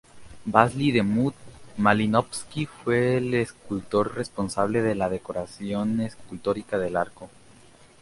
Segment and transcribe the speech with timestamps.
[0.45, 7.29] Vasili Demut-Malinovski fue el escultor responsable de la decoración escultórica del arco.